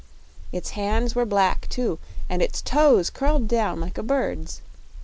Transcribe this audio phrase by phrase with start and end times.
[0.51, 4.61] Its hands were black, too, and its toes curled down, like a bird's.